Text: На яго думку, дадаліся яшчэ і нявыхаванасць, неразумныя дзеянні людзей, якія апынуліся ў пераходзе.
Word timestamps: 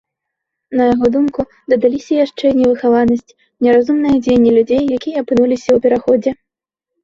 На 0.77 0.83
яго 0.93 1.09
думку, 1.15 1.41
дадаліся 1.73 2.13
яшчэ 2.25 2.45
і 2.49 2.57
нявыхаванасць, 2.61 3.35
неразумныя 3.69 4.15
дзеянні 4.25 4.51
людзей, 4.59 4.83
якія 4.99 5.15
апынуліся 5.27 5.67
ў 5.73 5.79
пераходзе. 5.89 6.31